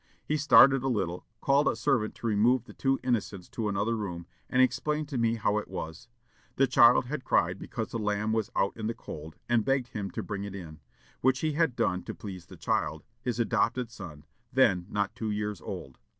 He 0.25 0.35
started 0.35 0.81
a 0.81 0.87
little, 0.87 1.27
called 1.41 1.67
a 1.67 1.75
servant 1.75 2.15
to 2.15 2.25
remove 2.25 2.63
the 2.63 2.73
two 2.73 2.99
innocents 3.03 3.47
to 3.49 3.69
another 3.69 3.95
room, 3.95 4.25
and 4.49 4.59
explained 4.59 5.07
to 5.09 5.17
me 5.19 5.35
how 5.35 5.59
it 5.59 5.67
was. 5.67 6.07
The 6.55 6.65
child 6.65 7.05
had 7.05 7.23
cried 7.23 7.59
because 7.59 7.89
the 7.91 7.99
lamb 7.99 8.33
was 8.33 8.49
out 8.55 8.75
in 8.75 8.87
the 8.87 8.95
cold, 8.95 9.35
and 9.47 9.63
begged 9.63 9.89
him 9.89 10.09
to 10.09 10.23
bring 10.23 10.43
it 10.43 10.55
in, 10.55 10.79
which 11.19 11.41
he 11.41 11.51
had 11.51 11.75
done 11.75 12.01
to 12.05 12.15
please 12.15 12.47
the 12.47 12.57
child, 12.57 13.03
his 13.21 13.39
adopted 13.39 13.91
son, 13.91 14.23
then 14.51 14.87
not 14.89 15.13
two 15.13 15.29
years 15.29 15.61
old. 15.61 15.99